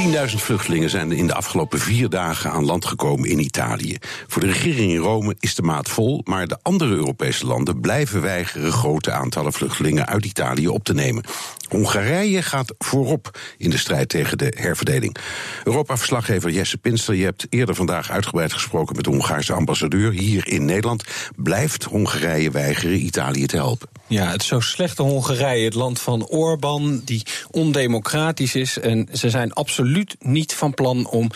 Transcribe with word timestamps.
10.000 0.00 0.02
vluchtelingen 0.36 0.90
zijn 0.90 1.12
in 1.12 1.26
de 1.26 1.34
afgelopen 1.34 1.78
vier 1.78 2.08
dagen 2.08 2.50
aan 2.50 2.64
land 2.64 2.84
gekomen 2.84 3.28
in 3.28 3.38
Italië. 3.38 3.96
Voor 4.26 4.40
de 4.40 4.46
regering 4.46 4.90
in 4.90 4.96
Rome 4.96 5.36
is 5.40 5.54
de 5.54 5.62
maat 5.62 5.88
vol, 5.88 6.20
maar 6.24 6.46
de 6.46 6.58
andere 6.62 6.94
Europese 6.94 7.46
landen 7.46 7.80
blijven 7.80 8.20
weigeren 8.20 8.72
grote 8.72 9.12
aantallen 9.12 9.52
vluchtelingen 9.52 10.06
uit 10.06 10.24
Italië 10.24 10.68
op 10.68 10.84
te 10.84 10.94
nemen. 10.94 11.24
Hongarije 11.68 12.42
gaat 12.42 12.74
voorop 12.78 13.38
in 13.58 13.70
de 13.70 13.78
strijd 13.78 14.08
tegen 14.08 14.38
de 14.38 14.52
herverdeling. 14.56 15.16
Europa-verslaggever 15.64 16.50
Jesse 16.50 16.78
Pinster, 16.78 17.14
je 17.14 17.24
hebt 17.24 17.46
eerder 17.50 17.74
vandaag 17.74 18.10
uitgebreid 18.10 18.52
gesproken 18.52 18.96
met 18.96 19.04
de 19.04 19.10
Hongaarse 19.10 19.52
ambassadeur 19.52 20.12
hier 20.12 20.48
in 20.48 20.64
Nederland. 20.64 21.04
Blijft 21.36 21.84
Hongarije 21.84 22.50
weigeren 22.50 23.04
Italië 23.04 23.46
te 23.46 23.56
helpen? 23.56 23.88
Ja, 24.06 24.30
het 24.30 24.42
zo 24.42 24.60
slechte 24.60 25.02
Hongarije, 25.02 25.64
het 25.64 25.74
land 25.74 26.00
van 26.00 26.26
Orbán, 26.26 27.02
die 27.04 27.22
ondemocratisch 27.50 28.54
is. 28.54 28.78
En 28.78 29.08
ze 29.12 29.30
zijn 29.30 29.52
absoluut 29.52 30.16
niet 30.18 30.54
van 30.54 30.74
plan 30.74 31.06
om 31.06 31.30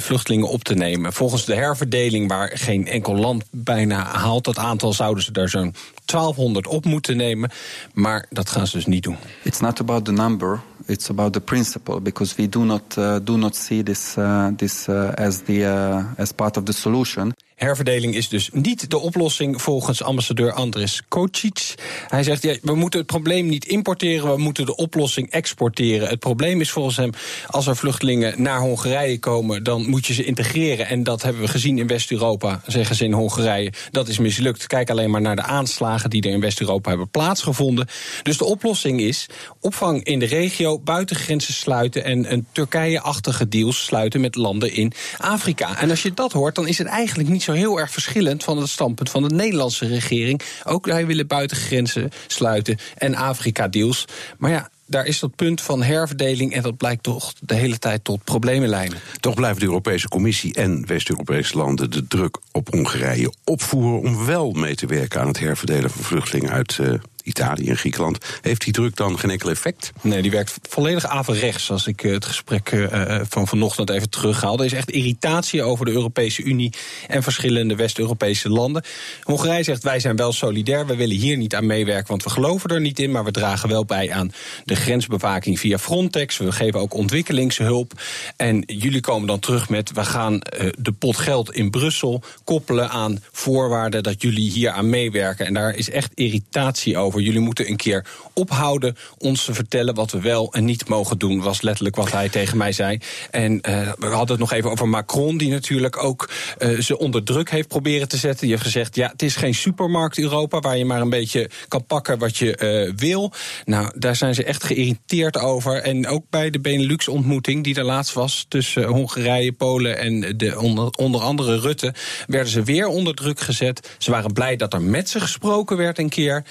vluchtelingen 0.00 0.48
op 0.48 0.64
te 0.64 0.74
nemen. 0.74 1.12
Volgens 1.12 1.44
de 1.44 1.54
herverdeling, 1.54 2.28
waar 2.28 2.50
geen 2.54 2.86
enkel 2.86 3.14
land 3.14 3.44
bijna 3.50 4.04
haalt 4.04 4.44
dat 4.44 4.58
aantal, 4.58 4.92
zouden 4.92 5.24
ze 5.24 5.32
daar 5.32 5.48
zo'n 5.48 5.74
1200 6.04 6.66
op 6.66 6.84
moeten 6.84 7.16
nemen. 7.16 7.50
Maar 7.94 8.26
dat 8.30 8.50
gaan 8.50 8.66
ze 8.66 8.76
dus 8.76 8.86
niet 8.86 9.02
doen. 9.02 9.16
It's 9.42 9.60
not 9.60 9.80
about 9.80 10.04
the 10.04 10.12
number. 10.12 10.60
It's 10.86 11.10
about 11.10 11.32
the 11.32 11.40
principle, 11.40 12.00
because 12.00 12.34
we 12.36 12.48
do 12.48 12.64
not 12.64 12.96
uh, 12.98 13.16
do 13.22 13.36
not 13.36 13.56
see 13.56 13.82
this 13.82 14.14
uh, 14.18 14.46
this 14.56 14.86
uh, 14.88 15.08
as 15.08 15.38
the 15.44 15.52
uh, 15.52 16.04
as 16.16 16.32
part 16.32 16.56
of 16.56 16.62
the 16.62 16.72
solution. 16.72 17.34
Herverdeling 17.56 18.14
is 18.14 18.28
dus 18.28 18.50
niet 18.52 18.90
de 18.90 18.98
oplossing 18.98 19.62
volgens 19.62 20.02
ambassadeur 20.02 20.52
Andris 20.52 21.02
Kocic. 21.08 21.74
Hij 22.08 22.22
zegt, 22.22 22.42
ja, 22.42 22.56
we 22.62 22.74
moeten 22.74 22.98
het 22.98 23.08
probleem 23.08 23.46
niet 23.46 23.64
importeren, 23.64 24.30
we 24.30 24.40
moeten 24.40 24.66
de 24.66 24.76
oplossing 24.76 25.30
exporteren. 25.30 26.08
Het 26.08 26.18
probleem 26.18 26.60
is 26.60 26.70
volgens 26.70 26.96
hem, 26.96 27.10
als 27.46 27.66
er 27.66 27.76
vluchtelingen 27.76 28.42
naar 28.42 28.60
Hongarije 28.60 29.18
komen, 29.18 29.62
dan 29.62 29.88
moet 29.88 30.06
je 30.06 30.14
ze 30.14 30.24
integreren. 30.24 30.86
En 30.86 31.02
dat 31.02 31.22
hebben 31.22 31.42
we 31.42 31.48
gezien 31.48 31.78
in 31.78 31.86
West-Europa, 31.86 32.60
zeggen 32.66 32.96
ze 32.96 33.04
in 33.04 33.12
Hongarije. 33.12 33.72
Dat 33.90 34.08
is 34.08 34.18
mislukt. 34.18 34.66
Kijk 34.66 34.90
alleen 34.90 35.10
maar 35.10 35.20
naar 35.20 35.36
de 35.36 35.42
aanslagen 35.42 36.10
die 36.10 36.22
er 36.22 36.30
in 36.30 36.40
West-Europa 36.40 36.88
hebben 36.88 37.08
plaatsgevonden. 37.08 37.88
Dus 38.22 38.38
de 38.38 38.44
oplossing 38.44 39.00
is 39.00 39.26
opvang 39.60 40.04
in 40.04 40.18
de 40.18 40.26
regio, 40.26 40.78
buitengrenzen 40.78 41.54
sluiten 41.54 42.04
en 42.04 42.32
een 42.32 42.46
Turkije-achtige 42.52 43.48
deals 43.48 43.84
sluiten 43.84 44.20
met 44.20 44.34
landen 44.34 44.72
in 44.72 44.92
Afrika. 45.18 45.78
En 45.78 45.90
als 45.90 46.02
je 46.02 46.14
dat 46.14 46.32
hoort, 46.32 46.54
dan 46.54 46.68
is 46.68 46.78
het 46.78 46.86
eigenlijk 46.86 47.28
niet 47.28 47.44
zo 47.46 47.52
heel 47.52 47.80
erg 47.80 47.90
verschillend 47.90 48.44
van 48.44 48.58
het 48.58 48.68
standpunt 48.68 49.10
van 49.10 49.28
de 49.28 49.34
Nederlandse 49.34 49.86
regering. 49.86 50.40
Ook 50.64 50.86
wij 50.86 51.06
willen 51.06 51.26
buitengrenzen 51.26 52.10
sluiten 52.26 52.78
en 52.94 53.14
Afrika-deals. 53.14 54.04
Maar 54.38 54.50
ja, 54.50 54.70
daar 54.86 55.06
is 55.06 55.18
dat 55.18 55.36
punt 55.36 55.60
van 55.60 55.82
herverdeling 55.82 56.52
en 56.52 56.62
dat 56.62 56.76
blijkt 56.76 57.02
toch 57.02 57.32
de 57.40 57.54
hele 57.54 57.78
tijd 57.78 58.04
tot 58.04 58.24
problemen 58.24 58.68
leiden. 58.68 58.98
Toch 59.20 59.34
blijft 59.34 59.60
de 59.60 59.66
Europese 59.66 60.08
Commissie 60.08 60.54
en 60.54 60.86
West-Europese 60.86 61.56
landen 61.56 61.90
de 61.90 62.06
druk 62.06 62.38
op 62.52 62.68
Hongarije 62.70 63.32
opvoeren 63.44 64.00
om 64.00 64.26
wel 64.26 64.52
mee 64.52 64.74
te 64.74 64.86
werken 64.86 65.20
aan 65.20 65.28
het 65.28 65.38
herverdelen 65.38 65.90
van 65.90 66.04
vluchtelingen 66.04 66.52
uit 66.52 66.78
uh, 66.80 66.92
Italië 67.26 67.68
en 67.68 67.76
Griekenland. 67.76 68.18
Heeft 68.40 68.64
die 68.64 68.72
druk 68.72 68.96
dan 68.96 69.18
geen 69.18 69.30
enkel 69.30 69.50
effect? 69.50 69.92
Nee, 70.00 70.22
die 70.22 70.30
werkt 70.30 70.58
volledig 70.68 71.06
averechts. 71.06 71.70
Als 71.70 71.86
ik 71.86 72.00
het 72.00 72.24
gesprek 72.24 72.72
uh, 72.72 73.20
van 73.28 73.46
vanochtend 73.46 73.90
even 73.90 74.10
terughaal. 74.10 74.58
Er 74.58 74.64
is 74.64 74.72
echt 74.72 74.90
irritatie 74.90 75.62
over 75.62 75.84
de 75.84 75.90
Europese 75.90 76.42
Unie 76.42 76.72
en 77.08 77.22
verschillende 77.22 77.74
West-Europese 77.74 78.48
landen. 78.48 78.84
Hongarije 79.22 79.62
zegt 79.62 79.82
wij 79.82 80.00
zijn 80.00 80.16
wel 80.16 80.32
solidair. 80.32 80.86
We 80.86 80.96
willen 80.96 81.16
hier 81.16 81.36
niet 81.36 81.54
aan 81.54 81.66
meewerken, 81.66 82.08
want 82.08 82.22
we 82.22 82.30
geloven 82.30 82.70
er 82.70 82.80
niet 82.80 82.98
in. 82.98 83.10
Maar 83.10 83.24
we 83.24 83.30
dragen 83.30 83.68
wel 83.68 83.84
bij 83.84 84.12
aan 84.12 84.32
de 84.64 84.76
grensbewaking 84.76 85.58
via 85.58 85.78
Frontex. 85.78 86.36
We 86.36 86.52
geven 86.52 86.80
ook 86.80 86.94
ontwikkelingshulp. 86.94 87.92
En 88.36 88.62
jullie 88.66 89.00
komen 89.00 89.26
dan 89.26 89.38
terug 89.38 89.68
met 89.68 89.92
we 89.92 90.04
gaan 90.04 90.40
de 90.78 90.92
pot 90.92 91.16
geld 91.16 91.52
in 91.52 91.70
Brussel 91.70 92.22
koppelen 92.44 92.90
aan 92.90 93.22
voorwaarden 93.32 94.02
dat 94.02 94.22
jullie 94.22 94.50
hier 94.50 94.70
aan 94.70 94.90
meewerken. 94.90 95.46
En 95.46 95.54
daar 95.54 95.74
is 95.74 95.90
echt 95.90 96.10
irritatie 96.14 96.98
over. 96.98 97.15
Jullie 97.22 97.40
moeten 97.40 97.68
een 97.68 97.76
keer 97.76 98.06
ophouden 98.32 98.96
ons 99.18 99.44
te 99.44 99.54
vertellen 99.54 99.94
wat 99.94 100.10
we 100.10 100.20
wel 100.20 100.52
en 100.52 100.64
niet 100.64 100.88
mogen 100.88 101.18
doen, 101.18 101.40
was 101.40 101.60
letterlijk 101.62 101.96
wat 101.96 102.12
hij 102.12 102.28
tegen 102.28 102.56
mij 102.56 102.72
zei. 102.72 102.98
En 103.30 103.52
uh, 103.52 103.92
we 103.98 104.06
hadden 104.06 104.28
het 104.28 104.38
nog 104.38 104.52
even 104.52 104.70
over 104.70 104.88
Macron, 104.88 105.36
die 105.36 105.50
natuurlijk 105.50 106.02
ook 106.02 106.30
uh, 106.58 106.80
ze 106.80 106.98
onder 106.98 107.22
druk 107.22 107.50
heeft 107.50 107.68
proberen 107.68 108.08
te 108.08 108.16
zetten. 108.16 108.40
Die 108.40 108.50
heeft 108.50 108.62
gezegd: 108.62 108.96
ja, 108.96 109.08
het 109.08 109.22
is 109.22 109.36
geen 109.36 109.54
supermarkt 109.54 110.18
Europa 110.18 110.60
waar 110.60 110.78
je 110.78 110.84
maar 110.84 111.00
een 111.00 111.10
beetje 111.10 111.50
kan 111.68 111.86
pakken 111.86 112.18
wat 112.18 112.36
je 112.36 112.58
uh, 112.88 112.92
wil. 112.96 113.32
Nou, 113.64 113.90
daar 113.94 114.16
zijn 114.16 114.34
ze 114.34 114.44
echt 114.44 114.64
geïrriteerd 114.64 115.38
over. 115.38 115.82
En 115.82 116.06
ook 116.06 116.24
bij 116.30 116.50
de 116.50 116.60
Benelux-ontmoeting, 116.60 117.64
die 117.64 117.74
er 117.74 117.84
laatst 117.84 118.12
was 118.12 118.46
tussen 118.48 118.84
Hongarije, 118.84 119.52
Polen 119.52 119.98
en 119.98 120.36
de, 120.36 120.60
onder, 120.60 120.90
onder 120.90 121.20
andere 121.20 121.60
Rutte, 121.60 121.94
werden 122.26 122.50
ze 122.52 122.62
weer 122.62 122.86
onder 122.86 123.14
druk 123.14 123.40
gezet. 123.40 123.90
Ze 123.98 124.10
waren 124.10 124.32
blij 124.32 124.56
dat 124.56 124.72
er 124.72 124.82
met 124.82 125.08
ze 125.08 125.20
gesproken 125.20 125.76
werd 125.76 125.98
een 125.98 126.08
keer. 126.08 126.44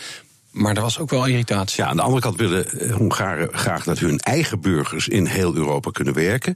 Maar 0.56 0.76
er 0.76 0.82
was 0.82 1.00
ook 1.00 1.10
wel 1.10 1.26
irritatie. 1.26 1.84
Ja, 1.84 1.90
aan 1.90 1.96
de 1.96 2.02
andere 2.02 2.22
kant 2.22 2.36
willen 2.38 2.92
Hongaren 2.92 3.50
graag 3.52 3.84
dat 3.84 4.00
hun 4.00 4.20
eigen 4.20 4.62
burgers 4.62 5.08
in 5.08 5.26
heel 5.26 5.56
Europa 5.56 5.92
kunnen 5.92 6.14
werken. 6.14 6.56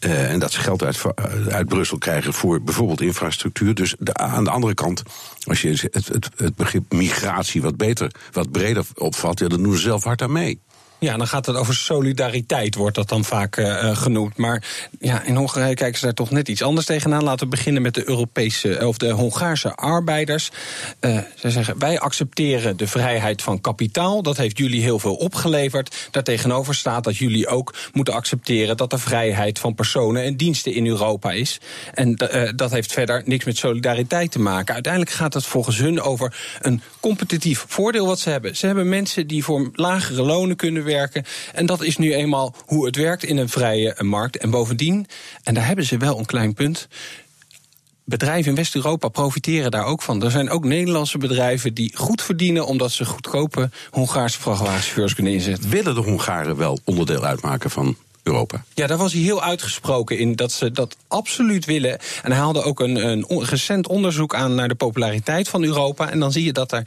Uh, 0.00 0.30
en 0.30 0.38
dat 0.38 0.52
ze 0.52 0.60
geld 0.60 0.82
uit, 0.84 1.02
uit 1.48 1.68
Brussel 1.68 1.98
krijgen 1.98 2.32
voor 2.32 2.62
bijvoorbeeld 2.62 3.00
infrastructuur. 3.00 3.74
Dus 3.74 3.94
de, 3.98 4.14
aan 4.14 4.44
de 4.44 4.50
andere 4.50 4.74
kant, 4.74 5.02
als 5.44 5.62
je 5.62 5.68
het, 5.68 6.08
het, 6.08 6.28
het 6.36 6.56
begrip 6.56 6.92
migratie 6.92 7.62
wat 7.62 7.76
beter, 7.76 8.10
wat 8.32 8.50
breder 8.50 8.84
opvat, 8.94 9.38
dan 9.38 9.62
doen 9.62 9.74
ze 9.74 9.80
zelf 9.80 10.04
hard 10.04 10.22
aan 10.22 10.32
mee. 10.32 10.60
Ja, 11.02 11.16
dan 11.16 11.26
gaat 11.26 11.46
het 11.46 11.56
over 11.56 11.74
solidariteit, 11.74 12.74
wordt 12.74 12.96
dat 12.96 13.08
dan 13.08 13.24
vaak 13.24 13.56
uh, 13.56 13.96
genoemd. 13.96 14.36
Maar 14.36 14.64
ja, 15.00 15.22
in 15.22 15.36
Hongarije 15.36 15.74
kijken 15.74 15.98
ze 15.98 16.04
daar 16.04 16.14
toch 16.14 16.30
net 16.30 16.48
iets 16.48 16.62
anders 16.62 16.86
tegenaan. 16.86 17.22
Laten 17.22 17.44
we 17.44 17.56
beginnen 17.56 17.82
met 17.82 17.94
de 17.94 18.08
Europese 18.08 18.86
of 18.86 18.96
de 18.96 19.10
Hongaarse 19.10 19.74
arbeiders. 19.74 20.50
Uh, 21.00 21.18
zij 21.36 21.50
zeggen: 21.50 21.78
wij 21.78 21.98
accepteren 21.98 22.76
de 22.76 22.86
vrijheid 22.86 23.42
van 23.42 23.60
kapitaal. 23.60 24.22
Dat 24.22 24.36
heeft 24.36 24.58
jullie 24.58 24.82
heel 24.82 24.98
veel 24.98 25.14
opgeleverd. 25.14 26.08
Daartegenover 26.10 26.74
staat 26.74 27.04
dat 27.04 27.16
jullie 27.16 27.48
ook 27.48 27.74
moeten 27.92 28.14
accepteren 28.14 28.76
dat 28.76 28.92
er 28.92 29.00
vrijheid 29.00 29.58
van 29.58 29.74
personen 29.74 30.22
en 30.22 30.36
diensten 30.36 30.74
in 30.74 30.86
Europa 30.86 31.32
is. 31.32 31.60
En 31.94 32.14
dat 32.56 32.70
heeft 32.70 32.92
verder 32.92 33.22
niks 33.24 33.44
met 33.44 33.56
solidariteit 33.56 34.30
te 34.30 34.40
maken. 34.40 34.74
Uiteindelijk 34.74 35.12
gaat 35.12 35.34
het 35.34 35.46
volgens 35.46 35.78
hun 35.78 36.00
over 36.00 36.58
een 36.60 36.82
competitief 37.00 37.64
voordeel 37.68 38.06
wat 38.06 38.20
ze 38.20 38.30
hebben. 38.30 38.56
Ze 38.56 38.66
hebben 38.66 38.88
mensen 38.88 39.26
die 39.26 39.44
voor 39.44 39.70
lagere 39.74 40.22
lonen 40.22 40.56
kunnen 40.56 40.72
werken 40.84 40.90
werken. 40.92 41.24
En 41.52 41.66
dat 41.66 41.82
is 41.82 41.96
nu 41.96 42.14
eenmaal 42.14 42.54
hoe 42.66 42.86
het 42.86 42.96
werkt 42.96 43.24
in 43.24 43.36
een 43.36 43.48
vrije 43.48 43.96
markt. 43.98 44.36
En 44.36 44.50
bovendien, 44.50 45.06
en 45.42 45.54
daar 45.54 45.66
hebben 45.66 45.84
ze 45.84 45.96
wel 45.96 46.18
een 46.18 46.26
klein 46.26 46.54
punt 46.54 46.88
bedrijven 48.04 48.50
in 48.50 48.56
West-Europa 48.56 49.08
profiteren 49.08 49.70
daar 49.70 49.84
ook 49.84 50.02
van. 50.02 50.24
Er 50.24 50.30
zijn 50.30 50.50
ook 50.50 50.64
Nederlandse 50.64 51.18
bedrijven 51.18 51.74
die 51.74 51.96
goed 51.96 52.22
verdienen 52.22 52.66
omdat 52.66 52.90
ze 52.90 53.04
goedkope 53.04 53.70
Hongaarse 53.90 54.40
vrachtwagenchauffeurs 54.40 55.14
kunnen 55.14 55.32
inzetten. 55.32 55.70
Willen 55.70 55.94
de 55.94 56.00
Hongaren 56.00 56.56
wel 56.56 56.78
onderdeel 56.84 57.24
uitmaken 57.24 57.70
van 57.70 57.96
Europa. 58.22 58.64
Ja, 58.74 58.86
daar 58.86 58.98
was 58.98 59.12
hij 59.12 59.22
heel 59.22 59.42
uitgesproken 59.42 60.18
in 60.18 60.36
dat 60.36 60.52
ze 60.52 60.70
dat 60.70 60.96
absoluut 61.08 61.64
willen. 61.64 61.98
En 62.22 62.30
hij 62.30 62.40
haalde 62.40 62.62
ook 62.62 62.80
een, 62.80 63.08
een 63.08 63.44
recent 63.44 63.88
onderzoek 63.88 64.34
aan 64.34 64.54
naar 64.54 64.68
de 64.68 64.74
populariteit 64.74 65.48
van 65.48 65.64
Europa. 65.64 66.10
En 66.10 66.18
dan 66.18 66.32
zie 66.32 66.44
je 66.44 66.52
dat 66.52 66.72
er 66.72 66.86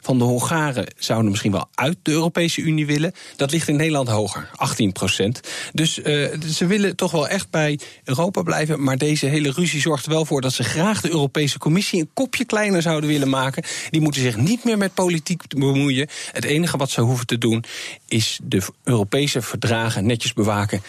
van 0.00 0.18
de 0.18 0.24
Hongaren 0.24 0.86
zouden 0.98 1.30
misschien 1.30 1.52
wel 1.52 1.68
uit 1.74 1.96
de 2.02 2.10
Europese 2.10 2.60
Unie 2.60 2.86
willen. 2.86 3.12
Dat 3.36 3.50
ligt 3.50 3.68
in 3.68 3.76
Nederland 3.76 4.08
hoger, 4.08 4.50
18%. 4.50 5.40
Dus 5.72 5.98
uh, 5.98 6.28
ze 6.52 6.66
willen 6.66 6.96
toch 6.96 7.10
wel 7.10 7.28
echt 7.28 7.50
bij 7.50 7.78
Europa 8.04 8.42
blijven. 8.42 8.82
Maar 8.82 8.98
deze 8.98 9.26
hele 9.26 9.52
ruzie 9.52 9.80
zorgt 9.80 10.04
er 10.04 10.12
wel 10.12 10.24
voor 10.24 10.40
dat 10.40 10.52
ze 10.52 10.62
graag 10.62 11.00
de 11.00 11.10
Europese 11.10 11.58
Commissie 11.58 12.00
een 12.00 12.10
kopje 12.14 12.44
kleiner 12.44 12.82
zouden 12.82 13.10
willen 13.10 13.28
maken. 13.28 13.64
Die 13.90 14.00
moeten 14.00 14.22
zich 14.22 14.36
niet 14.36 14.64
meer 14.64 14.78
met 14.78 14.94
politiek 14.94 15.42
bemoeien. 15.48 16.08
Het 16.32 16.44
enige 16.44 16.76
wat 16.76 16.90
ze 16.90 17.00
hoeven 17.00 17.26
te 17.26 17.38
doen 17.38 17.64
is 18.08 18.38
de 18.42 18.62
Europese 18.84 19.42
verdragen 19.42 19.89
netjes 19.96 20.32
bewaken. 20.32 20.82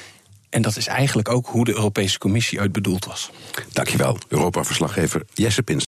En 0.49 0.61
dat 0.61 0.77
is 0.77 0.87
eigenlijk 0.87 1.29
ook 1.29 1.47
hoe 1.47 1.65
de 1.65 1.73
Europese 1.73 2.17
Commissie 2.17 2.59
uit 2.59 2.71
bedoeld 2.71 3.05
was. 3.05 3.29
Dankjewel, 3.71 4.17
Europa-verslaggever 4.27 5.23
Jesse 5.33 5.63
Pins. 5.63 5.85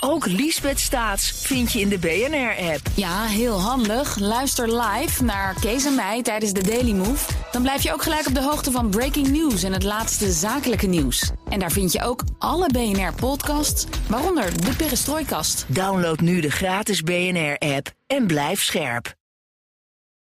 Ook 0.00 0.26
Liesbeth 0.26 0.80
Staats 0.80 1.30
vind 1.30 1.72
je 1.72 1.80
in 1.80 1.88
de 1.88 1.98
BNR-app. 1.98 2.80
Ja, 2.94 3.24
heel 3.24 3.60
handig. 3.60 4.18
Luister 4.18 4.80
live 4.80 5.24
naar 5.24 5.54
Kees 5.60 5.84
en 5.84 5.94
mij 5.94 6.22
tijdens 6.22 6.52
de 6.52 6.62
Daily 6.62 6.92
Move. 6.92 7.32
Dan 7.52 7.62
blijf 7.62 7.82
je 7.82 7.92
ook 7.92 8.02
gelijk 8.02 8.26
op 8.26 8.34
de 8.34 8.42
hoogte 8.42 8.70
van 8.70 8.90
breaking 8.90 9.28
news 9.28 9.62
en 9.62 9.72
het 9.72 9.82
laatste 9.82 10.32
zakelijke 10.32 10.86
nieuws. 10.86 11.30
En 11.48 11.58
daar 11.58 11.70
vind 11.70 11.92
je 11.92 12.02
ook 12.02 12.22
alle 12.38 12.66
BNR-podcasts, 12.66 13.86
waaronder 14.08 14.64
de 14.64 14.76
Perestrooikast. 14.76 15.64
Download 15.68 16.20
nu 16.20 16.40
de 16.40 16.50
gratis 16.50 17.02
BNR-app 17.02 17.90
en 18.06 18.26
blijf 18.26 18.62
scherp. 18.62 19.14